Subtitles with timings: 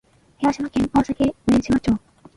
[0.39, 1.95] 広島県大崎上島町